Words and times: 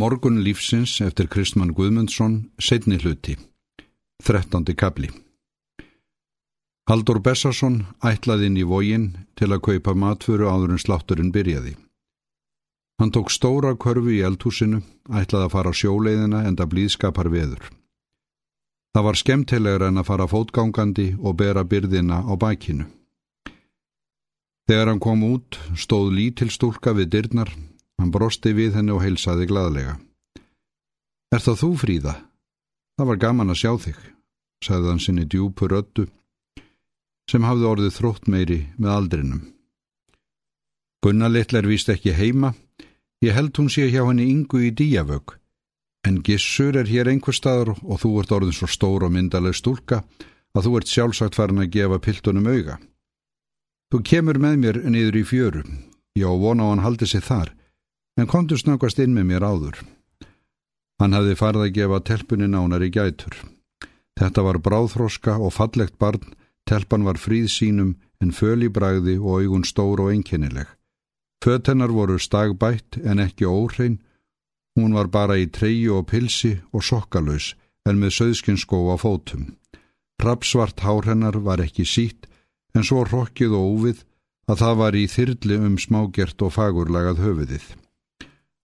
Morgun 0.00 0.38
lífsins 0.40 0.94
eftir 1.04 1.26
Kristmann 1.28 1.74
Guðmundsson, 1.76 2.36
setni 2.56 2.96
hluti, 3.02 3.34
13. 4.24 4.72
kabli. 4.72 5.10
Haldur 6.88 7.20
Bessarsson 7.20 7.82
ætlaði 8.00 8.48
inn 8.48 8.56
í 8.56 8.64
vógin 8.70 9.04
til 9.36 9.50
að 9.52 9.60
kaupa 9.66 9.92
matfuru 9.92 10.48
áður 10.48 10.72
en 10.72 10.80
slátturinn 10.80 11.34
byrjaði. 11.34 11.74
Hann 12.96 13.12
tók 13.12 13.28
stóra 13.28 13.74
körfu 13.76 14.14
í 14.16 14.22
eldhúsinu, 14.24 14.80
ætlaði 15.10 15.50
að 15.50 15.54
fara 15.58 15.76
sjóleiðina 15.82 16.44
enda 16.48 16.64
blíðskapar 16.64 17.28
veður. 17.28 17.68
Það 18.96 19.06
var 19.10 19.20
skemmtilegur 19.20 19.88
en 19.90 20.00
að 20.00 20.08
fara 20.14 20.30
fótgangandi 20.32 21.10
og 21.20 21.36
bera 21.42 21.66
byrðina 21.74 22.24
á 22.24 22.32
bækinu. 22.40 22.88
Þegar 24.64 24.94
hann 24.94 25.04
kom 25.04 25.28
út, 25.28 25.60
stóð 25.76 26.14
lítil 26.16 26.48
stúlka 26.48 26.96
við 26.96 27.12
dyrnar 27.18 27.52
Hann 28.00 28.12
brosti 28.14 28.54
við 28.56 28.78
henni 28.78 28.94
og 28.96 29.02
heilsaði 29.04 29.44
gladlega. 29.50 29.98
Er 31.30 31.42
það 31.44 31.58
þú, 31.60 31.68
Fríða? 31.82 32.14
Það 32.96 33.08
var 33.10 33.18
gaman 33.20 33.52
að 33.52 33.58
sjá 33.60 33.72
þig, 33.84 33.98
sagði 34.64 34.88
hann 34.88 35.02
sinni 35.04 35.26
djúpur 35.28 35.74
öttu, 35.76 36.06
sem 37.30 37.44
hafði 37.44 37.68
orðið 37.68 37.92
þrótt 37.98 38.30
meiri 38.32 38.58
með 38.80 38.94
aldrinum. 38.94 39.42
Gunnar 41.04 41.32
litlar 41.32 41.68
víst 41.68 41.92
ekki 41.92 42.16
heima, 42.16 42.54
ég 43.24 43.36
held 43.36 43.52
hún 43.60 43.70
sé 43.72 43.86
hjá 43.92 44.02
henni 44.08 44.26
yngu 44.32 44.64
í 44.64 44.72
díavög, 44.72 45.36
en 46.08 46.18
gissur 46.24 46.80
er 46.80 46.88
hér 46.88 47.12
einhver 47.12 47.36
staður 47.36 47.76
og 47.84 48.00
þú 48.02 48.16
ert 48.20 48.34
orðin 48.36 48.56
svo 48.56 48.68
stór 48.68 49.06
og 49.06 49.14
myndaleg 49.14 49.56
stúlka 49.56 50.02
að 50.56 50.66
þú 50.66 50.74
ert 50.80 50.92
sjálfsagt 50.92 51.36
farin 51.36 51.62
að 51.62 51.72
gefa 51.76 52.00
piltunum 52.00 52.48
auga. 52.48 52.80
Þú 53.92 54.02
kemur 54.08 54.40
með 54.40 54.60
mér 54.64 54.82
niður 54.88 55.20
í 55.20 55.24
fjöru, 55.28 55.64
já, 56.16 56.28
vona 56.32 56.64
á 56.64 56.70
hann 56.72 56.84
haldi 56.84 57.08
sig 57.08 57.24
þar, 57.24 57.52
en 58.20 58.28
komdu 58.28 58.58
snakast 58.60 59.00
inn 59.00 59.14
með 59.16 59.30
mér 59.30 59.46
áður. 59.48 59.80
Hann 61.00 61.16
hafði 61.16 61.36
farið 61.40 61.64
að 61.64 61.74
gefa 61.78 62.00
telpunni 62.04 62.48
nánar 62.52 62.84
í 62.84 62.90
gætur. 62.92 63.38
Þetta 64.20 64.44
var 64.44 64.58
bráðþróska 64.60 65.38
og 65.40 65.54
fallegt 65.56 65.96
barn, 65.96 66.34
telpan 66.68 67.06
var 67.08 67.16
fríð 67.16 67.48
sínum 67.48 67.94
en 68.20 68.34
föl 68.36 68.66
í 68.66 68.68
bræði 68.68 69.16
og 69.16 69.40
augun 69.40 69.64
stór 69.64 70.04
og 70.04 70.12
einkennileg. 70.12 70.68
Fötennar 71.40 71.88
voru 71.96 72.18
stagbætt 72.20 73.00
en 73.00 73.24
ekki 73.24 73.48
óhrein, 73.48 73.96
hún 74.76 74.92
var 74.92 75.08
bara 75.08 75.38
í 75.40 75.48
treyu 75.48 75.96
og 75.96 76.10
pilsi 76.12 76.58
og 76.76 76.84
sokkalös 76.84 77.54
en 77.88 77.96
með 77.96 78.18
söðskinskó 78.18 78.82
á 78.92 79.00
fótum. 79.00 79.56
Rapsvart 80.20 80.84
hár 80.84 81.08
hennar 81.08 81.40
var 81.40 81.64
ekki 81.64 81.88
sítt 81.88 82.28
en 82.76 82.84
svo 82.84 83.06
rokkið 83.08 83.56
og 83.56 83.70
úvið 83.76 84.04
að 84.52 84.60
það 84.60 84.80
var 84.82 84.98
í 85.00 85.06
þyrli 85.08 85.56
um 85.64 85.78
smágert 85.80 86.44
og 86.44 86.52
fagurlagað 86.52 87.24
höfuðið. 87.24 87.64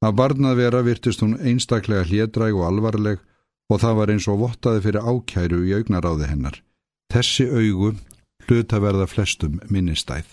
Af 0.04 0.12
barnað 0.16 0.58
vera 0.60 0.82
virtist 0.84 1.22
hún 1.24 1.38
einstaklega 1.40 2.04
hlédræg 2.04 2.56
og 2.56 2.66
alvarleg 2.68 3.22
og 3.72 3.80
það 3.82 3.96
var 3.98 4.12
eins 4.12 4.26
og 4.28 4.42
vottaði 4.42 4.82
fyrir 4.84 5.06
ákæru 5.06 5.62
í 5.66 5.72
augnaráði 5.78 6.28
hennar. 6.30 6.60
Þessi 7.12 7.46
augu 7.48 7.94
hlut 8.46 8.74
að 8.74 8.84
verða 8.84 9.06
flestum 9.10 9.60
minnistæð. 9.72 10.26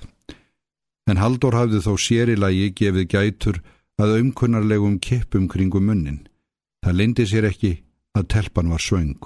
En 1.10 1.20
Haldur 1.20 1.56
hafði 1.58 1.82
þó 1.84 1.94
sér 2.00 2.32
í 2.34 2.38
lagi 2.40 2.70
gefið 2.76 3.08
gætur 3.12 3.62
að 4.02 4.20
umkunnarlegum 4.20 5.00
kippum 5.00 5.48
kringum 5.52 5.88
munnin. 5.90 6.22
Það 6.84 6.98
lindi 7.00 7.26
sér 7.30 7.50
ekki 7.50 7.74
að 8.18 8.30
telpan 8.36 8.72
var 8.72 8.84
svöng. 8.84 9.18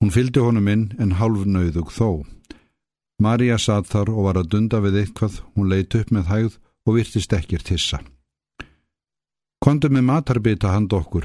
Hún 0.00 0.12
fyldi 0.12 0.42
honum 0.42 0.68
inn 0.68 0.88
en 1.00 1.16
halv 1.20 1.46
nöyðug 1.46 1.92
þó. 1.94 2.24
Marja 3.22 3.58
satt 3.58 3.88
þar 3.92 4.10
og 4.12 4.26
var 4.26 4.40
að 4.40 4.50
dunda 4.52 4.80
við 4.84 5.04
eitthvað, 5.04 5.38
hún 5.54 5.70
leitt 5.70 5.94
upp 5.94 6.10
með 6.10 6.28
hægð 6.32 6.58
og 6.84 6.98
virtist 6.98 7.32
ekkir 7.32 7.62
tissa. 7.64 8.02
Kondu 9.64 9.88
með 9.88 10.02
matarbita 10.04 10.74
hand 10.74 10.92
okkur. 10.92 11.24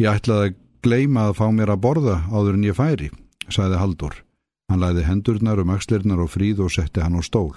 Ég 0.00 0.08
ætlaði 0.08 0.46
að 0.48 0.54
gleima 0.86 1.26
að 1.28 1.34
fá 1.36 1.46
mér 1.52 1.74
að 1.74 1.82
borða 1.84 2.14
áður 2.32 2.54
en 2.56 2.62
ég 2.64 2.76
færi, 2.78 3.08
sagði 3.52 3.80
Haldur. 3.82 4.14
Hann 4.70 4.80
læði 4.80 5.02
hendurnar 5.04 5.60
um 5.60 5.72
axlirnar 5.74 6.22
og 6.24 6.30
fríð 6.32 6.62
og 6.64 6.72
setti 6.72 7.02
hann 7.04 7.18
á 7.20 7.22
stól. 7.26 7.52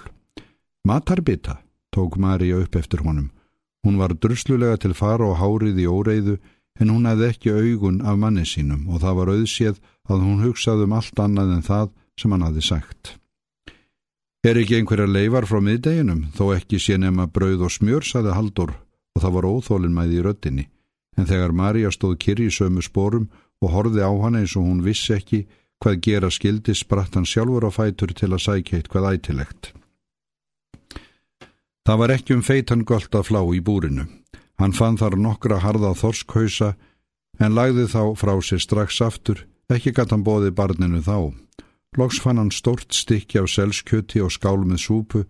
Matarbita, 0.84 1.54
tók 1.96 2.18
Marja 2.20 2.58
upp 2.60 2.76
eftir 2.76 3.00
honum. 3.06 3.30
Hún 3.80 3.96
var 3.96 4.12
druslulega 4.12 4.76
til 4.82 4.92
fara 4.92 5.24
og 5.24 5.40
hárið 5.40 5.80
í 5.80 5.88
óreiðu 5.88 6.36
en 6.76 6.92
hún 6.92 7.08
hefði 7.08 7.30
ekki 7.30 7.56
augun 7.56 8.02
af 8.04 8.20
manni 8.20 8.44
sínum 8.44 8.92
og 8.92 9.00
það 9.00 9.18
var 9.22 9.32
auðséð 9.38 9.80
að 10.04 10.26
hún 10.26 10.44
hugsaði 10.44 10.84
um 10.84 10.98
allt 11.00 11.24
annað 11.24 11.56
en 11.56 11.64
það 11.70 11.88
sem 12.20 12.36
hann 12.36 12.44
hafi 12.44 12.66
sagt. 12.68 13.16
Er 14.44 14.60
ekki 14.60 14.82
einhverja 14.82 15.08
leifar 15.08 15.48
frá 15.48 15.64
miðdeginum, 15.64 16.26
þó 16.36 16.52
ekki 16.58 16.76
sé 16.76 17.00
nema 17.00 17.24
brauð 17.24 17.64
og 17.70 17.76
smjör, 17.80 18.04
saði 18.04 18.36
Haldur 18.36 18.76
og 19.16 19.22
það 19.22 19.34
var 19.36 19.48
óþólinnmæði 19.50 20.18
í 20.18 20.24
röttinni, 20.26 20.66
en 21.18 21.28
þegar 21.28 21.56
Marja 21.56 21.90
stóð 21.94 22.18
kyrri 22.24 22.50
í 22.50 22.54
sömu 22.54 22.84
spórum 22.84 23.30
og 23.60 23.74
horfi 23.74 24.02
á 24.04 24.10
hana 24.22 24.40
eins 24.42 24.56
og 24.56 24.66
hún 24.68 24.84
vissi 24.84 25.14
ekki 25.16 25.44
hvað 25.80 26.00
gera 26.04 26.30
skildi 26.30 26.74
spratt 26.76 27.16
hann 27.16 27.28
sjálfur 27.28 27.66
á 27.66 27.70
fætur 27.72 28.12
til 28.16 28.30
að 28.32 28.44
sækja 28.44 28.80
eitthvað 28.80 29.10
ætilegt. 29.14 29.72
Það 31.88 32.00
var 32.00 32.12
ekki 32.14 32.36
um 32.36 32.42
feitan 32.44 32.84
göld 32.84 33.14
að 33.16 33.28
flá 33.30 33.40
í 33.56 33.60
búrinu. 33.64 34.04
Hann 34.60 34.76
fann 34.76 34.98
þar 35.00 35.16
nokkra 35.16 35.60
harða 35.64 35.94
þorskhausa 35.96 36.74
en 37.40 37.56
lagði 37.56 37.86
þá 37.88 38.02
frá 38.20 38.34
sér 38.44 38.60
strax 38.60 39.00
aftur, 39.00 39.46
ekki 39.72 39.94
gatt 39.96 40.12
hann 40.12 40.24
bóði 40.24 40.52
barninu 40.52 41.00
þá. 41.00 41.32
Loks 41.96 42.20
fann 42.22 42.38
hann 42.38 42.52
stort 42.52 42.92
stykki 42.94 43.40
af 43.40 43.48
selskjöti 43.50 44.20
og 44.22 44.30
skál 44.36 44.60
með 44.62 44.84
súpu 44.84 45.24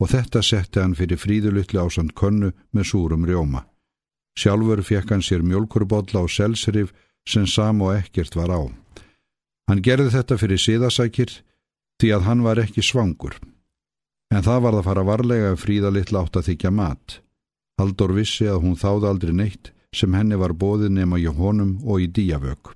og 0.00 0.10
þetta 0.12 0.42
setti 0.44 0.82
hann 0.82 0.94
fyrir 0.96 1.20
fríðulitli 1.20 1.80
ásand 1.80 2.12
könnu 2.16 2.52
með 2.74 2.88
súrum 2.90 3.24
rjóma. 3.28 3.64
Sjálfur 4.36 4.82
fekk 4.84 5.14
hann 5.14 5.24
sér 5.24 5.44
mjölkurbodla 5.44 6.26
og 6.26 6.32
selsrif 6.32 6.92
sem 7.28 7.46
sam 7.48 7.80
og 7.82 7.96
ekkert 7.96 8.36
var 8.36 8.52
á. 8.52 8.60
Hann 9.66 9.82
gerði 9.82 10.12
þetta 10.12 10.36
fyrir 10.38 10.60
síðasækir 10.60 11.38
því 12.00 12.10
að 12.12 12.26
hann 12.28 12.44
var 12.44 12.60
ekki 12.60 12.84
svangur. 12.84 13.38
En 14.34 14.44
það 14.44 14.60
var 14.62 14.76
það 14.76 14.88
fara 14.90 15.06
varlega 15.06 15.54
ef 15.54 15.64
fríða 15.64 15.92
litla 15.94 16.26
átt 16.26 16.36
að 16.36 16.50
þykja 16.50 16.74
mat. 16.74 17.20
Haldur 17.80 18.12
vissi 18.16 18.46
að 18.50 18.62
hún 18.66 18.76
þáði 18.76 19.08
aldrei 19.08 19.32
neitt 19.32 19.72
sem 19.96 20.12
henni 20.12 20.36
var 20.36 20.52
bóðið 20.52 20.92
nema 20.98 21.18
í 21.18 21.26
honum 21.30 21.78
og 21.86 22.04
í 22.04 22.10
díavög. 22.12 22.74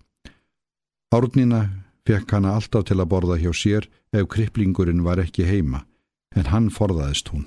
Árnina 1.12 1.66
fekk 2.08 2.32
hana 2.32 2.56
alltaf 2.56 2.86
til 2.88 2.96
að 2.96 3.10
borða 3.12 3.36
hjá 3.36 3.52
sér 3.52 3.88
ef 4.14 4.28
kriplingurinn 4.30 5.04
var 5.04 5.20
ekki 5.20 5.44
heima 5.44 5.84
en 6.36 6.46
hann 6.52 6.70
forðaðist 6.70 7.32
hún. 7.32 7.46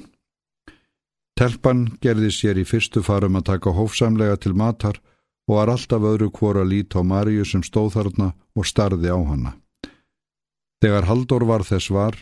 Telpan 1.40 1.88
gerði 2.02 2.30
sér 2.32 2.60
í 2.62 2.66
fyrstu 2.68 3.02
farum 3.02 3.40
að 3.40 3.48
taka 3.54 3.74
hófsamlega 3.74 4.38
til 4.38 4.54
matar 4.54 5.00
og 5.48 5.58
var 5.58 5.72
alltaf 5.74 6.06
öðru 6.06 6.30
hvora 6.32 6.64
lít 6.64 6.96
á 6.96 7.02
Maríu 7.02 7.46
sem 7.46 7.64
stóð 7.66 7.96
þarna 7.98 8.30
og 8.56 8.68
starði 8.70 9.10
á 9.10 9.20
hanna. 9.20 9.54
Þegar 10.84 11.08
Haldur 11.10 11.46
var 11.48 11.64
þess 11.64 11.90
var, 11.96 12.16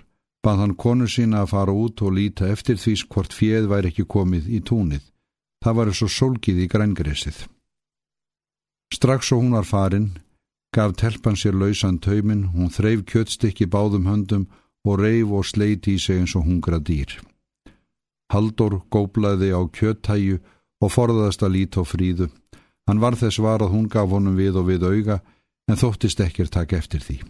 bað 0.45 0.59
hann 0.61 0.75
konu 0.75 1.07
sína 1.09 1.43
að 1.43 1.51
fara 1.53 1.73
út 1.73 2.01
og 2.01 2.15
líta 2.17 2.47
eftir 2.49 2.77
því 2.77 2.93
hvort 3.09 3.33
fjöð 3.33 3.67
væri 3.73 3.91
ekki 3.91 4.05
komið 4.05 4.47
í 4.49 4.61
túnið. 4.61 5.03
Það 5.61 5.77
var 5.77 5.93
svo 5.93 6.07
sólkið 6.09 6.63
í 6.63 6.67
grængresið. 6.69 7.37
Strax 8.93 9.31
og 9.33 9.43
hún 9.43 9.53
var 9.57 9.67
farin, 9.67 10.07
gaf 10.73 10.95
telpan 10.97 11.37
sér 11.37 11.55
lausan 11.57 11.99
taumin, 11.99 12.47
hún 12.55 12.71
þreif 12.73 13.05
kjötstykki 13.05 13.67
báðum 13.69 14.07
höndum 14.09 14.47
og 14.87 15.01
reif 15.01 15.31
og 15.31 15.45
sleiti 15.45 15.95
í 15.95 16.01
sig 16.01 16.21
eins 16.21 16.35
og 16.35 16.45
hungra 16.47 16.79
dýr. 16.79 17.17
Haldur 18.31 18.81
góblaði 18.89 19.51
á 19.53 19.61
kjöttæju 19.67 20.39
og 20.81 20.91
forðast 20.91 21.43
að 21.43 21.53
líti 21.55 21.81
á 21.81 21.83
fríðu. 21.85 22.29
Hann 22.87 23.01
var 23.03 23.17
þess 23.19 23.39
var 23.43 23.61
að 23.61 23.73
hún 23.75 23.89
gaf 23.91 24.09
honum 24.09 24.37
við 24.39 24.57
og 24.61 24.69
við 24.71 24.87
auga 24.87 25.21
en 25.69 25.77
þóttist 25.77 26.23
ekkir 26.23 26.49
takk 26.49 26.73
eftir 26.73 27.03
því. 27.03 27.21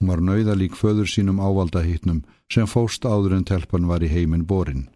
Hún 0.00 0.10
var 0.10 0.20
nauða 0.20 0.54
lík 0.58 0.74
föður 0.76 1.08
sínum 1.08 1.40
ávalda 1.40 1.84
hittnum 1.86 2.24
sem 2.52 2.66
fóst 2.66 3.06
áður 3.06 3.38
en 3.38 3.46
telpan 3.48 3.88
var 3.88 4.02
í 4.04 4.10
heiminn 4.10 4.44
borin. 4.46 4.88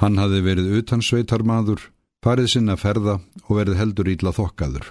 Hann 0.00 0.16
hafði 0.16 0.40
verið 0.46 0.78
utan 0.78 1.02
sveitarmadur, 1.04 1.82
farið 2.24 2.48
sinna 2.54 2.76
ferða 2.80 3.18
og 3.48 3.52
verið 3.58 3.76
heldur 3.76 4.08
íla 4.08 4.32
þokkaður. 4.32 4.86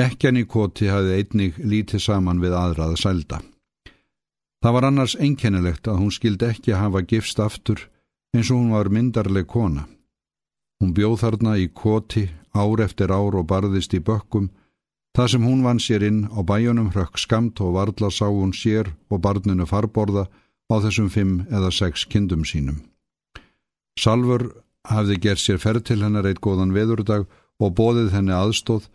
Ekkjan 0.00 0.36
í 0.40 0.44
koti 0.44 0.90
hafði 0.92 1.16
einnig 1.20 1.56
lítið 1.58 2.04
saman 2.04 2.42
við 2.44 2.56
aðraða 2.56 2.98
sælda. 3.00 3.40
Það 4.60 4.74
var 4.76 4.86
annars 4.90 5.14
einkennilegt 5.16 5.88
að 5.88 6.02
hún 6.02 6.12
skildi 6.12 6.50
ekki 6.52 6.76
hafa 6.76 7.00
gifst 7.00 7.40
aftur 7.40 7.86
eins 8.36 8.50
og 8.50 8.60
hún 8.60 8.74
var 8.74 8.90
myndarleg 8.92 9.48
kona. 9.48 9.86
Hún 10.80 10.92
bjóð 10.96 11.16
þarna 11.22 11.56
í 11.60 11.68
koti 11.72 12.28
ár 12.52 12.82
eftir 12.84 13.12
ár 13.12 13.38
og 13.40 13.46
barðist 13.48 13.94
í 13.96 14.00
bökkum, 14.04 14.50
það 15.16 15.30
sem 15.32 15.46
hún 15.48 15.64
vann 15.64 15.80
sér 15.80 16.04
inn 16.06 16.22
á 16.28 16.40
bæjunum 16.44 16.92
hrökk 16.92 17.18
skamt 17.18 17.60
og 17.60 17.74
varðla 17.78 18.12
sá 18.12 18.28
hún 18.28 18.52
sér 18.52 18.92
og 19.10 19.22
barninu 19.24 19.66
farborða 19.66 20.28
á 20.70 20.74
þessum 20.76 21.10
fimm 21.10 21.34
eða 21.50 21.72
sex 21.72 22.04
kindum 22.04 22.44
sínum. 22.44 22.80
Salfur 23.98 24.50
hafði 24.88 25.20
gert 25.24 25.40
sér 25.40 25.58
ferð 25.58 25.88
til 25.88 26.02
hennar 26.04 26.28
eitt 26.28 26.40
góðan 26.40 26.74
veðurdag 26.76 27.26
og 27.60 27.76
bóðið 27.76 28.12
henni 28.12 28.36
aðstóð 28.36 28.88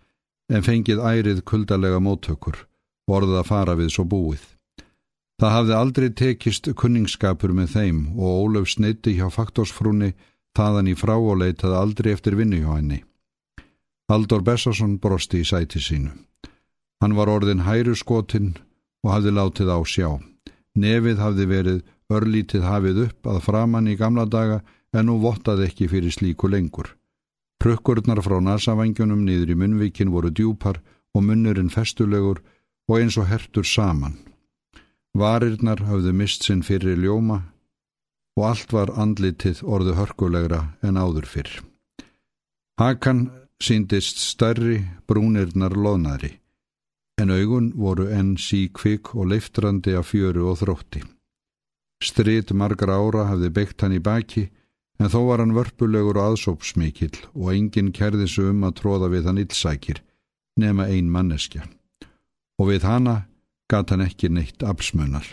en 0.49 0.65
fengið 0.65 1.01
ærið 1.01 1.41
kuldalega 1.45 1.99
móttökur, 1.99 2.67
vorðið 3.09 3.41
að 3.41 3.49
fara 3.49 3.75
við 3.77 3.93
svo 3.93 4.05
búið. 4.05 4.54
Það 5.41 5.51
hafði 5.51 5.73
aldrei 5.75 6.09
tekist 6.15 6.69
kunningsskapur 6.79 7.51
með 7.55 7.73
þeim 7.75 7.97
og 8.15 8.45
Ólaf 8.45 8.69
sneiti 8.71 9.17
hjá 9.17 9.27
faktorsfrúni 9.33 10.13
þaðan 10.55 10.91
í 10.91 10.95
frá 10.95 11.15
og 11.17 11.41
leitaði 11.41 11.75
aldrei 11.75 12.13
eftir 12.15 12.37
vinnu 12.39 12.61
hjá 12.61 12.77
henni. 12.77 13.01
Haldur 14.07 14.45
Bessarsson 14.47 14.99
brosti 15.03 15.41
í 15.43 15.47
sæti 15.47 15.81
sínu. 15.83 16.13
Hann 17.01 17.15
var 17.17 17.27
orðin 17.27 17.65
hæru 17.65 17.95
skotinn 17.99 18.53
og 19.03 19.11
hafði 19.11 19.33
látið 19.35 19.71
á 19.75 19.79
sjá. 19.83 20.09
Nefið 20.75 21.19
hafði 21.19 21.47
verið 21.51 21.81
örlítið 22.15 22.63
hafið 22.69 23.01
upp 23.07 23.27
að 23.31 23.41
framann 23.47 23.89
í 23.91 23.97
gamla 23.99 24.25
daga 24.25 24.61
en 24.95 25.09
nú 25.09 25.17
vottaði 25.19 25.67
ekki 25.67 25.89
fyrir 25.91 26.15
slíku 26.15 26.47
lengur. 26.47 26.93
Prukkurnar 27.59 28.21
frá 28.23 28.37
nasavangjunum 28.39 29.25
niður 29.25 29.51
í 29.51 29.59
munvíkin 29.59 30.13
voru 30.13 30.31
djúpar 30.31 30.79
og 31.15 31.27
munnurinn 31.27 31.73
festulegur 31.73 32.39
og 32.87 32.97
eins 32.99 33.17
og 33.19 33.27
hertur 33.27 33.67
saman. 33.67 34.15
Varirnar 35.15 35.79
hafðu 35.87 36.11
mist 36.11 36.43
sinn 36.43 36.59
fyrir 36.67 36.99
ljóma 36.99 37.37
og 38.35 38.43
allt 38.49 38.73
var 38.75 38.91
andlitið 38.99 39.61
orðu 39.63 39.93
hörkulegra 39.95 40.61
en 40.83 40.99
áður 40.99 41.27
fyrr. 41.31 41.51
Hakan 42.75 43.29
síndist 43.63 44.19
stærri, 44.19 44.81
brúnirnar 45.07 45.71
loðnari, 45.71 46.33
en 47.21 47.31
augun 47.31 47.69
voru 47.79 48.09
enn 48.11 48.33
síkvik 48.35 49.13
og 49.15 49.29
leiftrandi 49.31 49.95
af 49.95 50.09
fjöru 50.11 50.49
og 50.51 50.59
þrótti. 50.59 51.05
Strit 52.03 52.51
margra 52.51 52.97
ára 52.99 53.29
hafði 53.29 53.53
beitt 53.55 53.81
hann 53.81 53.95
í 53.95 54.01
baki, 54.03 54.49
en 54.99 55.11
þó 55.11 55.21
var 55.29 55.39
hann 55.39 55.55
vörpulegur 55.55 56.19
og 56.19 56.33
aðsópsmikill 56.33 57.15
og 57.31 57.53
enginn 57.53 57.93
kerði 57.95 58.27
sig 58.27 58.51
um 58.51 58.67
að 58.67 58.75
tróða 58.81 59.09
við 59.15 59.31
hann 59.31 59.39
illsækir, 59.39 60.03
nema 60.59 60.89
ein 60.91 61.07
manneskja. 61.11 61.63
Og 62.59 62.73
við 62.73 62.83
hana 62.87 63.15
gata 63.71 63.95
hann 63.95 64.05
ekki 64.05 64.29
neitt 64.29 64.63
absmunar. 64.63 65.25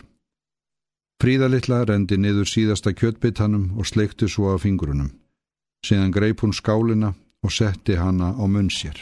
Fríðalitla 1.22 1.84
rendi 1.86 2.16
niður 2.18 2.48
síðasta 2.50 2.90
kjötbitanum 2.98 3.78
og 3.78 3.86
sleikti 3.86 4.26
svo 4.26 4.54
af 4.54 4.64
fingrunum. 4.64 5.12
Síðan 5.86 6.14
greip 6.14 6.42
hún 6.42 6.54
skálina 6.54 7.12
og 7.42 7.52
setti 7.54 7.94
hana 7.98 8.32
á 8.34 8.44
munn 8.46 8.70
sér. 8.70 8.98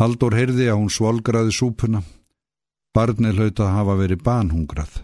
Haldur 0.00 0.36
heyrði 0.36 0.70
að 0.72 0.80
hún 0.80 0.92
svolgraði 0.92 1.52
súpuna. 1.52 2.02
Barnið 2.96 3.38
hlaut 3.38 3.60
að 3.60 3.74
hafa 3.76 3.96
verið 4.00 4.22
banhungrað. 4.26 4.94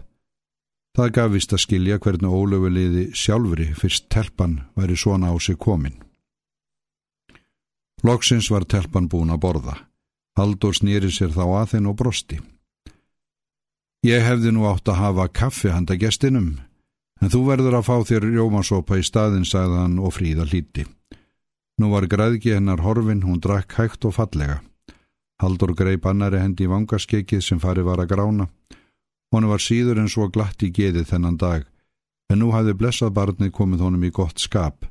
Það 0.97 1.11
gaf 1.13 1.31
vist 1.33 1.53
að 1.53 1.63
skilja 1.63 1.99
hvernig 2.01 2.33
ólöfuliði 2.33 3.03
sjálfri 3.13 3.67
fyrst 3.77 4.07
telpan 4.13 4.59
væri 4.75 4.97
svona 4.97 5.29
á 5.29 5.35
sig 5.37 5.57
komin. 5.57 5.93
Loksins 8.05 8.49
var 8.53 8.65
telpan 8.65 9.09
búin 9.09 9.33
að 9.33 9.41
borða. 9.45 9.75
Haldur 10.37 10.73
snýri 10.73 11.09
sér 11.13 11.33
þá 11.33 11.45
að 11.45 11.69
þinn 11.73 11.89
og 11.93 11.97
brosti. 11.97 12.39
Ég 14.07 14.23
hefði 14.23 14.53
nú 14.55 14.63
átt 14.69 14.87
að 14.87 15.01
hafa 15.01 15.23
kaffi 15.35 15.67
handa 15.67 15.97
gestinum, 15.99 16.61
en 17.19 17.31
þú 17.33 17.41
verður 17.49 17.75
að 17.81 17.87
fá 17.89 17.95
þér 18.07 18.27
rjómasopa 18.29 18.95
í 18.95 19.03
staðin, 19.03 19.43
sagði 19.43 19.81
hann 19.81 19.97
og 19.99 20.13
fríða 20.15 20.45
hlíti. 20.47 20.85
Nú 21.81 21.89
var 21.91 22.07
græðki 22.07 22.53
hennar 22.55 22.85
horfin, 22.85 23.25
hún 23.27 23.41
drakk 23.43 23.75
hægt 23.75 24.07
og 24.07 24.15
fallega. 24.15 24.61
Haldur 25.43 25.75
greip 25.75 26.07
annari 26.07 26.39
hendi 26.39 26.63
í 26.63 26.71
vangaskekið 26.71 27.43
sem 27.43 27.59
fari 27.59 27.83
var 27.83 27.99
að 27.99 28.13
grána. 28.13 28.47
Honu 29.35 29.51
var 29.51 29.59
síður 29.59 29.99
en 29.99 30.07
svo 30.07 30.29
glatt 30.31 30.63
í 30.63 30.71
geðið 30.71 31.09
þennan 31.11 31.41
dag, 31.41 31.65
en 32.31 32.39
nú 32.39 32.53
hafði 32.55 32.77
blessað 32.79 33.11
barnið 33.17 33.51
komið 33.59 33.83
honum 33.89 34.07
í 34.07 34.13
gott 34.15 34.39
skap. 34.39 34.87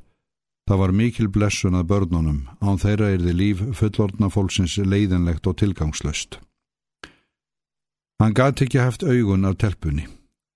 Það 0.69 0.83
var 0.83 0.93
mikil 0.93 1.31
blessun 1.33 1.79
að 1.79 1.89
börnunum, 1.89 2.43
án 2.61 2.77
þeirra 2.77 3.15
er 3.15 3.25
þið 3.25 3.41
líf 3.41 3.65
fullordna 3.81 4.29
fólksins 4.29 4.77
leiðinlegt 4.77 5.49
og 5.49 5.57
tilgangslöst. 5.57 6.37
Hann 8.19 8.33
gati 8.33 8.65
ekki 8.65 8.79
haft 8.81 9.03
augun 9.03 9.45
af 9.45 9.57
telpunni. 9.61 10.07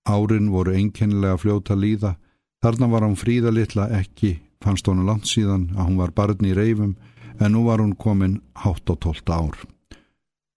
Árin 0.08 0.50
voru 0.50 0.72
einkennilega 0.74 1.38
fljóta 1.38 1.76
líða, 1.78 2.16
þarna 2.62 2.88
var 2.90 3.04
hann 3.06 3.18
fríða 3.18 3.52
litla 3.54 3.86
ekki, 4.00 4.40
fannst 4.62 4.88
honu 4.90 5.04
langt 5.06 5.30
síðan 5.30 5.68
að 5.76 5.86
hún 5.86 6.00
var 6.00 6.14
barn 6.16 6.42
í 6.42 6.54
reifum, 6.58 6.96
en 7.38 7.54
nú 7.54 7.62
var 7.68 7.78
hún 7.78 7.94
komin 7.94 8.40
hátt 8.64 8.90
á 8.90 8.94
tólta 8.98 9.38
ár. 9.38 9.54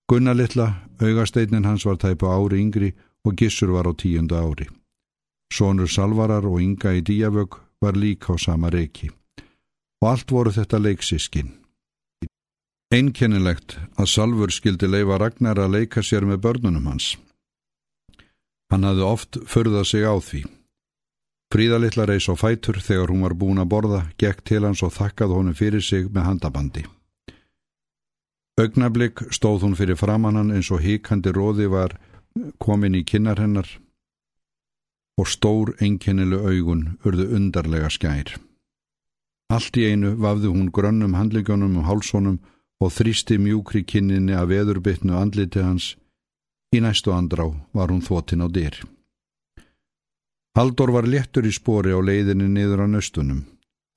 Gunna 0.10 0.34
litla, 0.34 0.68
augasteinin 1.02 1.66
hans 1.66 1.86
var 1.86 2.02
tæpu 2.02 2.26
ári 2.30 2.62
yngri 2.62 2.96
og 3.26 3.38
gissur 3.38 3.74
var 3.74 3.86
á 3.86 3.94
tíunda 3.94 4.42
ári. 4.42 4.66
Sónur 5.54 5.88
Salvarar 5.88 6.46
og 6.46 6.62
Inga 6.62 6.94
í 6.98 7.06
Díavög 7.06 7.60
var 7.82 7.94
líka 7.94 8.34
á 8.34 8.38
sama 8.42 8.70
reiki. 8.74 9.12
Og 10.02 10.10
allt 10.10 10.32
voru 10.32 10.52
þetta 10.52 10.82
leiksískin. 10.82 11.54
Einkennilegt 12.96 13.74
að 14.00 14.08
Salfur 14.08 14.54
skildi 14.56 14.88
leifa 14.88 15.18
Ragnar 15.20 15.60
að 15.60 15.74
leika 15.74 16.04
sér 16.06 16.24
með 16.30 16.44
börnunum 16.46 16.86
hans. 16.88 17.16
Hann 18.72 18.88
hafði 18.88 19.04
oft 19.04 19.40
förðað 19.52 19.90
sig 19.90 20.06
á 20.08 20.16
því. 20.16 20.44
Fríðalittla 21.52 22.06
reys 22.08 22.30
á 22.32 22.34
fætur 22.40 22.80
þegar 22.80 23.12
hún 23.12 23.26
var 23.26 23.36
búin 23.36 23.60
að 23.60 23.72
borða, 23.74 24.00
gekk 24.22 24.46
til 24.48 24.64
hans 24.64 24.84
og 24.86 24.94
þakkað 24.96 25.36
honum 25.36 25.58
fyrir 25.58 25.84
sig 25.84 26.08
með 26.08 26.28
handabandi. 26.30 26.86
Ögnablik 28.64 29.26
stóð 29.36 29.68
hún 29.68 29.76
fyrir 29.76 30.00
framannan 30.00 30.54
eins 30.56 30.72
og 30.72 30.80
híkandi 30.86 31.36
róði 31.36 31.68
var 31.68 31.98
komin 32.64 32.96
í 32.96 33.04
kinnar 33.04 33.42
hennar 33.44 33.68
og 35.20 35.28
stór 35.28 35.76
einkennilu 35.84 36.40
augun 36.48 36.98
urðu 37.04 37.28
undarlega 37.36 37.92
skær. 37.92 38.38
Allt 39.52 39.78
í 39.78 39.90
einu 39.92 40.16
vafði 40.16 40.52
hún 40.54 40.72
grönnum 40.72 41.20
handlíkjónum 41.20 41.82
og 41.82 41.90
hálsónum 41.92 42.40
og 42.86 42.94
þrýsti 42.94 43.40
mjúkri 43.42 43.82
kinninni 43.90 44.36
að 44.38 44.52
veðurbytnu 44.54 45.16
andliti 45.18 45.64
hans. 45.66 45.96
Í 46.76 46.82
næstu 46.84 47.14
andrá 47.16 47.48
var 47.74 47.90
hún 47.90 48.04
þotin 48.06 48.46
á 48.46 48.48
dyr. 48.52 48.78
Haldur 50.56 50.94
var 50.96 51.08
léttur 51.10 51.48
í 51.48 51.52
spori 51.52 51.92
á 51.92 52.00
leiðinni 52.00 52.48
niður 52.48 52.86
á 52.86 52.88
nöstunum. 52.88 53.44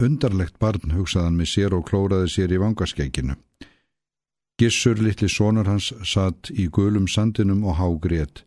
Undarlegt 0.03 0.59
barn 0.63 0.95
hugsaðan 0.95 1.37
með 1.39 1.53
sér 1.53 1.75
og 1.77 1.85
klóraði 1.91 2.31
sér 2.33 2.55
í 2.55 2.61
vangaskeikinu. 2.63 3.37
Gissur 4.59 4.99
litli 4.99 5.29
sonur 5.31 5.69
hans 5.71 5.93
satt 6.03 6.51
í 6.51 6.67
gulum 6.67 7.07
sandinum 7.07 7.65
og 7.67 7.79
hágrið. 7.79 8.43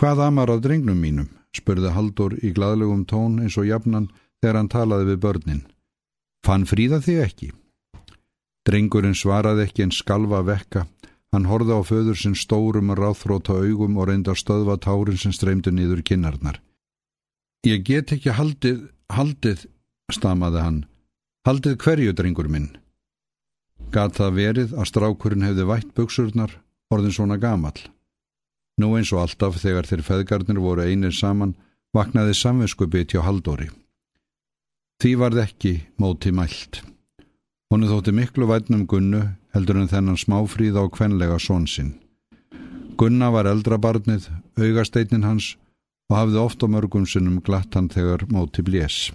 Hvað 0.00 0.26
amar 0.28 0.52
að 0.52 0.64
drengnum 0.68 1.00
mínum? 1.00 1.28
spurði 1.52 1.92
Haldur 1.92 2.38
í 2.40 2.52
gladlegum 2.56 3.04
tón 3.04 3.40
eins 3.42 3.58
og 3.60 3.68
jafnan 3.68 4.08
þegar 4.40 4.56
hann 4.56 4.72
talaði 4.72 5.10
við 5.10 5.18
börnin. 5.24 5.66
Fann 6.46 6.64
fríða 6.68 7.02
þig 7.04 7.20
ekki? 7.26 7.50
Drengurinn 8.68 9.16
svaraði 9.18 9.66
ekki 9.66 9.86
en 9.86 9.94
skalva 9.94 10.42
vekka. 10.46 10.86
Hann 11.32 11.48
horði 11.48 11.74
á 11.74 11.80
föður 11.82 12.18
sinn 12.18 12.36
stórum 12.36 12.92
og 12.92 13.00
ráþróta 13.00 13.56
augum 13.56 13.96
og 13.96 14.10
reyndi 14.10 14.30
að 14.30 14.42
stöðva 14.42 14.76
tárin 14.78 15.18
sem 15.18 15.32
streymdu 15.32 15.72
niður 15.72 16.02
kinnarnar. 16.04 16.60
Ég 17.66 17.82
get 17.86 18.12
ekki 18.12 18.34
haldið, 18.36 18.84
haldið, 19.10 19.64
stamaði 20.12 20.60
hann. 20.60 20.78
Haldið 21.46 21.78
hverju, 21.82 22.12
drengur 22.14 22.50
minn? 22.52 22.68
Gat 23.90 24.18
það 24.18 24.36
verið 24.38 24.76
að 24.76 24.88
strákurinn 24.90 25.46
hefði 25.46 25.66
vætt 25.70 25.90
buksurnar, 25.96 26.54
orðin 26.92 27.16
svona 27.16 27.40
gamal. 27.40 27.74
Nú 28.78 28.94
eins 28.98 29.10
og 29.12 29.24
alltaf 29.24 29.58
þegar 29.62 29.88
þeir 29.88 30.04
feðgarnir 30.06 30.62
voru 30.62 30.86
einir 30.86 31.16
saman, 31.16 31.56
vaknaði 31.96 32.36
samvinskupið 32.38 33.16
hjá 33.16 33.24
Haldóri. 33.26 33.68
Því 35.02 35.12
varð 35.18 35.42
ekki 35.42 35.74
móti 35.98 36.30
mælt. 36.32 36.82
Honu 37.72 37.86
þótti 37.88 38.12
miklu 38.12 38.44
vætnum 38.44 38.82
Gunnu 38.84 39.18
heldur 39.56 39.78
en 39.80 39.86
þennan 39.88 40.18
smáfríð 40.20 40.74
á 40.76 40.84
kvenlega 40.92 41.38
sónsinn. 41.40 41.94
Gunna 43.00 43.30
var 43.32 43.48
eldra 43.48 43.78
barnið, 43.80 44.26
augasteitnin 44.60 45.24
hans 45.24 45.54
og 46.12 46.18
hafði 46.18 46.42
oft 46.42 46.60
á 46.60 46.68
mörgum 46.68 47.06
sinnum 47.08 47.40
glatt 47.40 47.72
hann 47.72 47.88
þegar 47.88 48.26
móti 48.28 48.60
blés. 48.60 49.08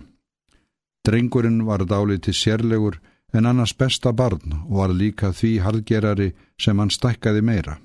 Drengurinn 1.05 1.67
var 1.69 1.85
dáliti 1.85 2.33
sérlegur 2.33 2.97
en 3.29 3.45
annars 3.45 3.77
besta 3.77 4.09
barn 4.09 4.63
og 4.65 4.73
var 4.81 4.97
líka 5.05 5.29
því 5.37 5.53
hardgerari 5.61 6.31
sem 6.57 6.81
hann 6.81 6.89
stækkaði 6.89 7.45
meira. 7.45 7.77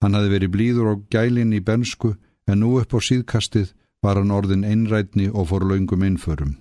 Hann 0.00 0.16
hafi 0.16 0.32
verið 0.32 0.54
blíður 0.56 0.92
og 0.94 1.08
gælinn 1.12 1.52
í 1.52 1.60
bensku 1.60 2.16
en 2.48 2.64
nú 2.64 2.78
upp 2.80 2.96
á 2.96 3.00
síðkastið 3.04 3.76
var 4.00 4.16
hann 4.16 4.32
orðin 4.32 4.64
einrætni 4.64 5.28
og 5.28 5.52
fór 5.52 5.68
laungum 5.68 6.08
innförum. 6.08 6.56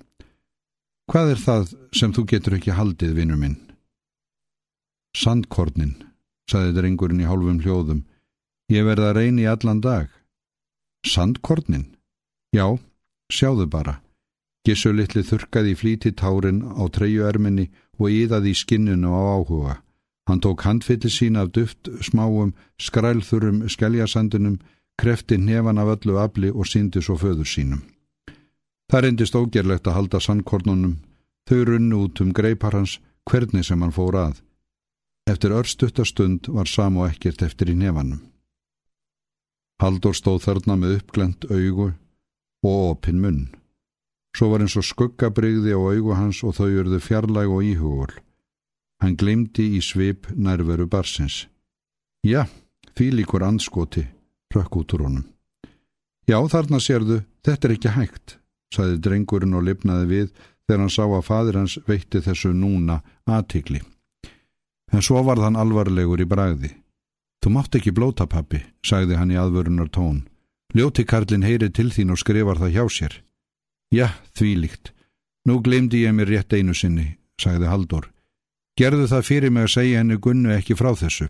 Hvað 1.12 1.32
er 1.36 1.42
það 1.42 1.74
sem 1.94 2.14
þú 2.14 2.24
getur 2.32 2.56
ekki 2.58 2.74
haldið, 2.74 3.14
vinnur 3.20 3.38
minn? 3.38 3.60
Sandkornin, 5.16 5.94
saði 6.50 6.74
drengurinn 6.76 7.22
í 7.22 7.30
hálfum 7.30 7.62
hljóðum. 7.62 8.02
Ég 8.74 8.88
verða 8.88 9.12
að 9.12 9.20
reyni 9.20 9.46
allan 9.46 9.84
dag. 9.86 10.10
Sandkornin? 11.06 11.86
Já, 12.56 12.74
sjáðu 13.30 13.70
bara. 13.70 14.00
Gissu 14.66 14.96
litli 14.98 15.22
þurkaði 15.22 15.76
í 15.76 15.78
flíti 15.78 16.12
tárin 16.18 16.64
á 16.74 16.84
treyu 16.90 17.28
erminni 17.30 17.70
og 18.02 18.10
íðaði 18.10 18.56
í 18.56 18.58
skinninu 18.58 19.14
á 19.14 19.22
áhuga. 19.38 19.76
Hann 20.26 20.42
tók 20.42 20.66
handfylli 20.66 21.12
sín 21.14 21.38
af 21.38 21.52
duft, 21.54 21.86
smáum, 22.02 22.56
skrælþurum, 22.82 23.68
skelljasandunum, 23.70 24.58
krefti 24.98 25.38
nefan 25.38 25.78
af 25.78 26.00
öllu 26.00 26.18
afli 26.18 26.50
og 26.50 26.66
síndi 26.66 27.04
svo 27.06 27.14
föður 27.14 27.46
sínum. 27.46 27.86
Það 28.92 29.04
reyndist 29.06 29.36
ógerlegt 29.36 29.88
að 29.90 29.98
halda 29.98 30.22
sannkornunum, 30.22 31.00
þau 31.50 31.60
runnu 31.70 32.02
út 32.06 32.22
um 32.22 32.34
greipar 32.34 32.78
hans 32.78 33.00
hvernig 33.30 33.66
sem 33.66 33.82
hann 33.82 33.96
fór 33.96 34.18
að. 34.20 34.42
Eftir 35.26 35.56
örstuttastund 35.58 36.48
var 36.54 36.70
sam 36.70 37.00
og 37.02 37.10
ekkert 37.10 37.42
eftir 37.42 37.72
í 37.74 37.78
nefanum. 37.78 38.22
Haldur 39.82 40.16
stóð 40.16 40.44
þarna 40.46 40.78
með 40.80 41.00
uppglent 41.00 41.48
augu 41.50 41.90
og 42.66 42.84
opinn 42.92 43.20
munn. 43.24 43.42
Svo 44.36 44.52
var 44.52 44.64
eins 44.64 44.76
og 44.78 44.86
skuggabrygði 44.86 45.74
á 45.74 45.80
augu 45.80 46.14
hans 46.16 46.44
og 46.46 46.56
þau 46.60 46.70
urðu 46.70 47.00
fjarlæg 47.02 47.52
og 47.52 47.66
íhugul. 47.66 48.14
Hann 49.02 49.18
glemdi 49.20 49.72
í 49.78 49.82
svip 49.84 50.30
nærveru 50.36 50.88
barsins. 50.92 51.46
Já, 52.26 52.46
því 52.96 53.12
líkur 53.20 53.44
anskoti, 53.48 54.06
rökk 54.54 54.80
út 54.80 54.96
úr 54.96 55.06
honum. 55.08 55.28
Já, 56.26 56.40
þarna 56.50 56.80
sérðu, 56.82 57.20
þetta 57.46 57.68
er 57.68 57.74
ekki 57.76 57.94
hægt, 57.96 58.38
saði 58.76 59.02
drengurinn 59.02 59.56
og 59.58 59.66
lifnaði 59.68 60.08
við 60.12 60.30
þegar 60.66 60.82
hann 60.84 60.94
sá 60.94 61.04
að 61.06 61.26
fadir 61.26 61.60
hans 61.60 61.78
veitti 61.88 62.22
þessu 62.26 62.54
núna 62.54 63.02
aðtikli. 63.26 63.82
En 64.94 65.04
svo 65.06 65.22
var 65.26 65.42
þann 65.42 65.60
alvarlegur 65.60 66.22
í 66.22 66.28
bragði. 66.30 66.72
Þú 67.44 67.52
mátt 67.54 67.78
ekki 67.78 67.94
blóta 67.94 68.26
pappi, 68.26 68.64
sagði 68.86 69.20
hann 69.20 69.34
í 69.34 69.38
aðvörunar 69.38 69.92
tón. 69.94 70.24
Ljóti 70.76 71.06
Karlin 71.06 71.46
heyri 71.46 71.70
til 71.70 71.92
þín 71.94 72.12
og 72.16 72.20
skrifar 72.20 72.60
það 72.60 72.76
hjá 72.76 72.86
sér. 72.92 73.14
Já, 73.94 74.08
þvílíkt. 74.36 74.92
Nú 75.46 75.62
glemdi 75.62 76.02
ég 76.04 76.16
mér 76.18 76.32
rétt 76.32 76.56
einu 76.58 76.74
sinni, 76.74 77.18
sagði 77.38 77.70
Haldur. 77.70 78.10
Gerðu 78.76 79.06
það 79.08 79.28
fyrir 79.30 79.54
mig 79.54 79.68
að 79.68 79.76
segja 79.76 80.02
henni 80.02 80.18
Gunnu 80.20 80.52
ekki 80.56 80.76
frá 80.76 80.90
þessu. 80.98 81.30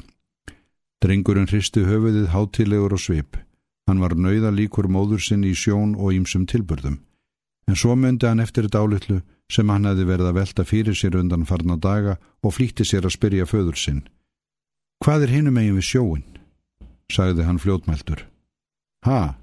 Drengurinn 1.03 1.49
hristi 1.51 1.83
höfuðið 1.85 2.31
hátilegur 2.33 2.95
og 2.95 3.03
svip. 3.03 3.37
Hann 3.85 4.01
var 4.01 4.15
nauða 4.17 4.49
líkur 4.55 4.87
móður 4.89 5.21
sinni 5.21 5.51
í 5.51 5.57
sjón 5.57 5.93
og 5.99 6.15
ímsum 6.15 6.47
tilburðum. 6.49 7.03
En 7.65 7.77
svo 7.77 7.95
myndi 7.97 8.27
hann 8.29 8.43
eftir 8.43 8.67
dálitlu 8.69 9.21
sem 9.51 9.69
hann 9.69 9.87
hefði 9.89 10.05
verið 10.09 10.29
að 10.29 10.37
velta 10.39 10.65
fyrir 10.65 10.97
sér 10.97 11.17
undan 11.19 11.45
farna 11.49 11.77
daga 11.81 12.17
og 12.43 12.55
flýtti 12.57 12.85
sér 12.85 13.07
að 13.07 13.15
spyrja 13.17 13.49
föður 13.49 13.77
sinn. 13.79 14.03
Hvað 15.03 15.25
er 15.25 15.35
hinum 15.35 15.57
eigin 15.59 15.79
við 15.79 15.89
sjóin? 15.89 16.25
sagði 17.11 17.45
hann 17.45 17.61
fljótmæltur. 17.61 18.25
Ha? 19.05 19.37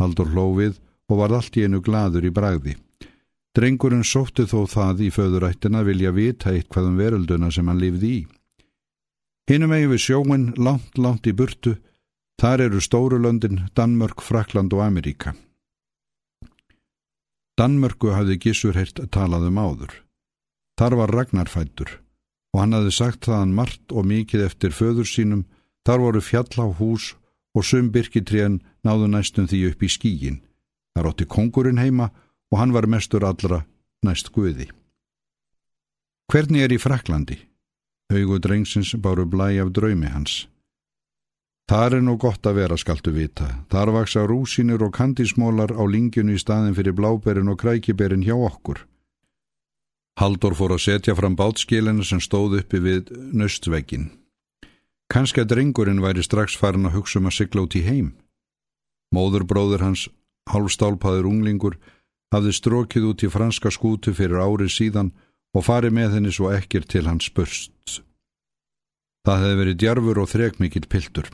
Haldur 0.00 0.32
hlófið 0.32 0.80
og 1.10 1.20
var 1.20 1.34
allt 1.36 1.56
í 1.56 1.66
einu 1.66 1.80
gladur 1.82 2.26
í 2.26 2.32
bragði. 2.34 2.74
Drengurinn 3.56 4.04
sótti 4.04 4.44
þó 4.50 4.66
það 4.68 5.06
í 5.06 5.12
föðurættina 5.14 5.84
vilja 5.86 6.10
vita 6.12 6.50
eitthvað 6.52 6.90
um 6.90 6.98
verölduna 7.00 7.50
sem 7.54 7.68
hann 7.70 7.80
lifði 7.80 8.10
í. 8.10 8.20
Hinnum 9.46 9.72
eigin 9.72 9.92
við 9.94 10.02
sjóin 10.02 10.46
langt, 10.58 10.98
langt 10.98 11.28
í 11.30 11.32
burtu, 11.32 11.76
þar 12.42 12.66
eru 12.66 12.82
Stórulöndin, 12.82 13.62
Danmörk, 13.78 14.20
Frakland 14.20 14.74
og 14.74 14.82
Ameríka. 14.84 15.36
Danmörku 17.56 18.10
hafði 18.12 18.36
Gissur 18.36 18.76
heirt 18.76 19.00
talað 19.12 19.46
um 19.48 19.58
áður. 19.60 19.92
Þar 20.76 20.96
var 21.00 21.14
Ragnarfættur 21.16 22.00
og 22.52 22.60
hann 22.62 22.76
hafði 22.76 22.92
sagt 22.92 23.28
þaðan 23.28 23.54
margt 23.56 23.92
og 23.92 24.06
mikið 24.08 24.46
eftir 24.46 24.72
föður 24.72 25.08
sínum, 25.08 25.42
þar 25.84 26.02
voru 26.04 26.22
fjall 26.24 26.52
á 26.56 26.66
hús 26.78 27.14
og 27.56 27.64
sum 27.68 27.90
byrkitrén 27.92 28.60
náðu 28.84 29.08
næstum 29.12 29.48
því 29.48 29.60
upp 29.70 29.84
í 29.84 29.90
skíin. 29.92 30.38
Þar 30.96 31.10
ótti 31.12 31.26
kongurinn 31.28 31.80
heima 31.80 32.10
og 32.52 32.60
hann 32.60 32.72
var 32.72 32.88
mestur 32.88 33.24
allra 33.28 33.64
næst 34.04 34.32
guði. 34.32 34.70
Hvernig 36.32 36.64
er 36.64 36.72
í 36.72 36.80
Fraklandi? 36.80 37.38
Haugu 38.12 38.38
drengsins 38.40 38.94
báru 39.00 39.24
blæ 39.28 39.56
af 39.62 39.72
draumi 39.76 40.08
hans. 40.12 40.46
Þar 41.66 41.96
er 41.96 42.02
nú 42.06 42.14
gott 42.14 42.46
að 42.46 42.60
vera, 42.60 42.76
skaltu 42.78 43.10
vita. 43.10 43.48
Þar 43.72 43.90
vaksa 43.96 44.22
rúsinir 44.22 44.84
og 44.86 44.92
kandismólar 44.94 45.72
á 45.74 45.82
lingjunu 45.82 46.36
í 46.36 46.38
staðin 46.38 46.76
fyrir 46.78 46.94
bláberin 46.94 47.50
og 47.50 47.58
krækiberin 47.58 48.22
hjá 48.22 48.36
okkur. 48.38 48.84
Haldur 50.16 50.54
fór 50.54 50.76
að 50.76 50.84
setja 50.84 51.16
fram 51.18 51.34
bátskilina 51.36 52.06
sem 52.06 52.22
stóð 52.22 52.60
uppi 52.60 52.78
við 52.80 53.10
nöstvegin. 53.34 54.12
Kanski 55.10 55.42
að 55.42 55.50
drengurinn 55.56 56.00
væri 56.02 56.22
strax 56.22 56.54
farin 56.54 56.86
að 56.86 57.00
hugsa 57.00 57.18
um 57.18 57.26
að 57.26 57.36
sigla 57.40 57.66
út 57.66 57.74
í 57.74 57.82
heim. 57.82 58.14
Móðurbróður 59.14 59.82
hans, 59.82 60.06
hálfstálpaður 60.46 61.26
unglingur, 61.26 61.80
hafði 62.30 62.54
strókið 62.54 63.10
út 63.10 63.26
í 63.26 63.30
franska 63.30 63.74
skútu 63.74 64.14
fyrir 64.14 64.38
árið 64.38 64.70
síðan 64.70 65.12
og 65.50 65.66
farið 65.66 65.98
með 65.98 66.18
henni 66.18 66.32
svo 66.34 66.54
ekkir 66.54 66.86
til 66.86 67.08
hans 67.10 67.26
spurst. 67.26 68.05
Það 69.26 69.40
hefði 69.42 69.58
verið 69.58 69.78
djarfur 69.82 70.18
og 70.22 70.28
þrekmikill 70.30 70.86
piltur. 70.86 71.28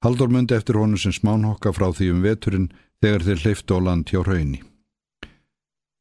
Haldur 0.00 0.30
myndi 0.32 0.54
eftir 0.56 0.78
honu 0.80 0.96
sem 0.96 1.12
smánhokka 1.12 1.74
frá 1.76 1.90
því 1.92 2.12
um 2.14 2.22
veturinn 2.24 2.70
þegar 3.02 3.24
þeir 3.26 3.42
hleyftu 3.42 3.76
á 3.76 3.78
land 3.84 4.08
hjá 4.08 4.22
hraunni. 4.22 4.62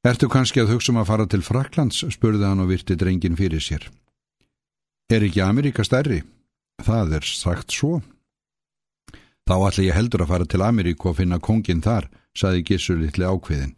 Ertu 0.07 0.29
kannski 0.31 0.61
að 0.63 0.71
hugsa 0.71 0.93
um 0.93 1.01
að 1.01 1.09
fara 1.09 1.25
til 1.27 1.43
Fraklands, 1.43 2.05
spurði 2.15 2.45
hann 2.47 2.61
og 2.63 2.69
virti 2.71 2.95
drengin 2.95 3.35
fyrir 3.35 3.59
sér. 3.59 3.89
Er 5.11 5.25
ekki 5.27 5.41
Ameríka 5.43 5.83
stærri? 5.83 6.21
Það 6.79 7.17
er 7.17 7.27
sagt 7.27 7.75
svo. 7.75 7.99
Þá 9.47 9.55
ætla 9.57 9.83
ég 9.83 9.97
heldur 9.97 10.23
að 10.23 10.31
fara 10.31 10.47
til 10.47 10.63
Ameríku 10.63 11.09
og 11.11 11.17
finna 11.19 11.41
kongin 11.43 11.83
þar, 11.83 12.07
saði 12.37 12.63
Gissur 12.67 13.01
litli 13.01 13.27
ákveðin. 13.27 13.75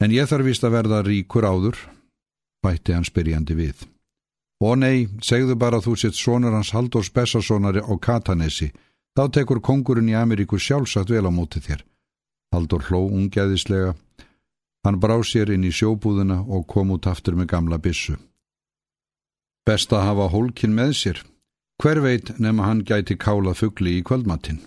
En 0.00 0.14
ég 0.14 0.28
þarf 0.28 0.48
vist 0.48 0.64
að 0.64 0.76
verða 0.76 1.02
ríkur 1.04 1.44
áður, 1.44 1.76
bætti 2.64 2.96
hann 2.96 3.04
spyrjandi 3.04 3.56
við. 3.58 3.84
Og 4.64 4.78
nei, 4.80 5.08
segðu 5.20 5.56
bara 5.60 5.82
þú 5.84 5.96
sitt 6.00 6.16
sonur 6.16 6.54
hans 6.56 6.72
Halldórs 6.72 7.10
Bessasonari 7.12 7.82
á 7.84 7.92
Katanesi, 8.00 8.70
þá 9.16 9.28
tekur 9.32 9.60
kongurinn 9.60 10.08
í 10.08 10.16
Ameríku 10.16 10.56
sjálfsagt 10.56 11.12
vel 11.12 11.28
á 11.28 11.32
móti 11.32 11.60
þér. 11.60 11.84
Halldór 12.54 12.86
hló 12.88 13.02
ungæðislega. 13.12 13.92
Hann 14.86 15.00
brá 15.02 15.18
sér 15.26 15.50
inn 15.52 15.66
í 15.66 15.74
sjóbúðuna 15.74 16.40
og 16.46 16.66
kom 16.70 16.94
út 16.94 17.08
aftur 17.10 17.36
með 17.36 17.50
gamla 17.52 17.78
bissu. 17.82 18.16
Best 19.66 19.92
að 19.92 20.06
hafa 20.06 20.30
hólkin 20.30 20.76
með 20.78 20.92
sér. 20.94 21.22
Hver 21.82 22.00
veit 22.00 22.38
nema 22.40 22.64
hann 22.64 22.84
gæti 22.86 23.18
kála 23.20 23.52
fuggli 23.52 23.98
í 23.98 24.04
kvöldmattin. 24.06 24.62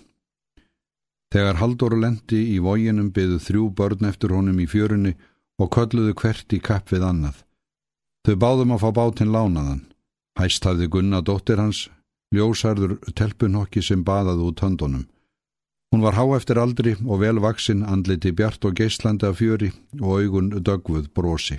Þegar 1.34 1.58
Haldur 1.58 1.96
lendi 1.98 2.40
í 2.54 2.58
vóginum 2.62 3.10
byðu 3.14 3.38
þrjú 3.42 3.64
börn 3.78 4.06
eftir 4.06 4.34
honum 4.34 4.58
í 4.62 4.66
fjörunni 4.70 5.16
og 5.58 5.70
kölluðu 5.74 6.14
hvert 6.20 6.52
í 6.52 6.60
kapp 6.62 6.92
við 6.92 7.06
annað. 7.06 7.42
Þau 8.26 8.36
báðum 8.36 8.74
að 8.74 8.82
fá 8.84 8.90
bátinn 8.98 9.32
lánaðan. 9.32 9.86
Hæst 10.38 10.64
hafði 10.64 10.88
Gunna 10.92 11.20
dóttir 11.24 11.60
hans, 11.60 11.88
ljósarður 12.34 12.98
telpunhokki 13.16 13.82
sem 13.82 14.04
baðaði 14.04 14.46
út 14.48 14.62
höndunum. 14.64 15.06
Hún 15.90 16.04
var 16.04 16.14
há 16.14 16.24
eftir 16.36 16.60
aldri 16.62 16.94
og 17.02 17.20
vel 17.24 17.40
vaksinn 17.42 17.82
andliti 17.82 18.30
bjart 18.30 18.64
og 18.64 18.76
geislandi 18.78 19.26
af 19.26 19.40
fjöri 19.40 19.72
og 19.98 20.20
augun 20.20 20.52
dögvuð 20.62 21.08
brosi. 21.14 21.58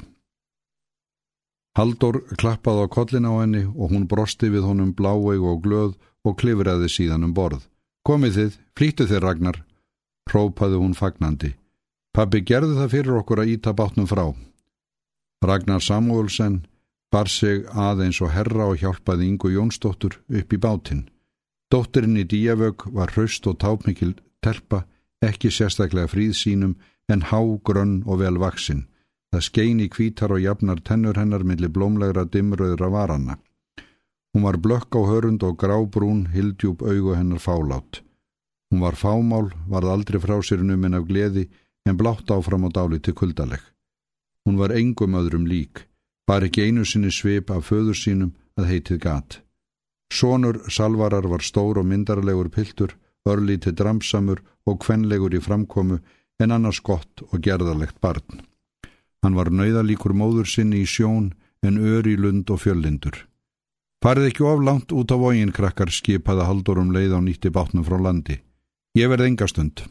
Haldur 1.75 2.21
klappaði 2.39 2.85
á 2.85 2.87
kollin 2.91 3.27
á 3.27 3.33
henni 3.41 3.65
og 3.67 3.91
hún 3.91 4.07
brosti 4.07 4.51
við 4.51 4.67
honum 4.67 4.93
bláeg 4.95 5.43
og 5.43 5.61
glöð 5.65 5.97
og 6.23 6.37
klifraði 6.39 6.87
síðan 6.91 7.27
um 7.27 7.33
borð. 7.35 7.67
Komið 8.07 8.37
þið, 8.37 8.55
flýttu 8.77 9.07
þið 9.09 9.21
Ragnar, 9.23 9.57
hrópaði 10.31 10.79
hún 10.79 10.95
fagnandi. 10.95 11.51
Pabbi 12.15 12.41
gerði 12.43 12.75
það 12.79 12.91
fyrir 12.95 13.19
okkur 13.19 13.43
að 13.43 13.53
íta 13.55 13.73
bátnum 13.75 14.07
frá. 14.07 14.25
Ragnar 15.41 15.81
Samuelsen 15.81 16.67
bar 17.11 17.27
sig 17.27 17.65
aðeins 17.73 18.21
og 18.21 18.29
herra 18.35 18.67
og 18.71 18.77
hjálpaði 18.81 19.27
Ingu 19.27 19.49
Jónsdóttur 19.49 20.19
upp 20.29 20.53
í 20.53 20.59
bátinn. 20.61 21.07
Dótturinn 21.71 22.19
í 22.21 22.27
díavög 22.29 22.85
var 22.93 23.13
hraust 23.15 23.47
og 23.49 23.57
tápmikil 23.63 24.13
telpa, 24.43 24.83
ekki 25.23 25.49
sérstaklega 25.49 26.11
fríð 26.11 26.35
sínum 26.37 26.75
en 27.09 27.25
há, 27.31 27.41
grönn 27.65 28.03
og 28.05 28.21
vel 28.21 28.37
vaksinn. 28.37 28.85
Það 29.31 29.45
skein 29.47 29.79
í 29.79 29.87
kvítar 29.89 30.31
og 30.35 30.43
jafnar 30.43 30.83
tennur 30.83 31.17
hennar 31.17 31.43
millir 31.47 31.71
blómlegra 31.71 32.25
dimröðra 32.27 32.91
varana. 32.91 33.39
Hún 34.31 34.45
var 34.45 34.59
blökk 34.59 34.93
á 34.95 35.01
hörund 35.09 35.43
og 35.43 35.57
grábrún, 35.57 36.27
hildjúb 36.31 36.83
augu 36.83 37.15
hennar 37.15 37.39
fálátt. 37.39 38.03
Hún 38.71 38.83
var 38.83 38.95
fámál, 38.95 39.51
varð 39.67 39.89
aldrei 39.91 40.21
frá 40.21 40.37
sér 40.43 40.63
numinn 40.63 40.95
af 40.95 41.07
gleði, 41.07 41.49
en 41.87 41.97
blátt 41.97 42.31
áfram 42.31 42.67
á 42.67 42.69
dáli 42.69 42.99
til 42.99 43.15
kuldaleg. 43.15 43.70
Hún 44.45 44.57
var 44.57 44.73
engum 44.73 45.15
öðrum 45.19 45.45
lík, 45.45 45.85
bar 46.27 46.45
ekki 46.47 46.67
einu 46.67 46.85
sinni 46.85 47.11
svip 47.11 47.51
af 47.53 47.69
föður 47.69 47.97
sínum 47.97 48.33
að 48.57 48.69
heitið 48.71 48.99
gat. 49.05 49.41
Sónur 50.11 50.63
Salvarar 50.69 51.27
var 51.29 51.45
stór 51.45 51.79
og 51.79 51.87
myndarlegur 51.87 52.49
piltur, 52.49 52.97
örlítið 53.25 53.77
dramsamur 53.79 54.41
og 54.65 54.81
kvenlegur 54.83 55.35
í 55.37 55.41
framkomu, 55.41 56.01
en 56.41 56.51
annars 56.51 56.81
gott 56.81 57.21
og 57.29 57.37
gerðarlegt 57.45 58.01
barn. 58.01 58.41
Hann 59.21 59.37
var 59.37 59.51
nauðalíkur 59.53 60.15
móður 60.17 60.49
sinni 60.49 60.81
í 60.81 60.89
sjón, 60.89 61.33
en 61.61 61.77
ör 61.77 62.07
í 62.09 62.17
lund 62.17 62.49
og 62.49 62.63
fjöllindur. 62.63 63.27
Farið 64.01 64.31
ekki 64.31 64.45
of 64.49 64.63
langt 64.65 64.91
út 64.97 65.13
á 65.13 65.17
vógin 65.21 65.53
krakkar 65.53 65.93
skipaði 65.93 66.47
haldur 66.47 66.81
um 66.81 66.89
leið 66.89 67.13
á 67.13 67.19
nýtti 67.21 67.53
bátnum 67.53 67.85
frá 67.85 67.99
landi. 68.01 68.39
Ég 68.97 69.11
verð 69.13 69.27
engastund. 69.29 69.85